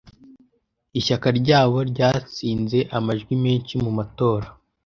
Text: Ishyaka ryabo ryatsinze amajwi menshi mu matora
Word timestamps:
Ishyaka 0.99 1.27
ryabo 1.39 1.77
ryatsinze 1.91 2.79
amajwi 2.97 3.33
menshi 3.43 3.73
mu 3.83 3.91
matora 3.97 4.47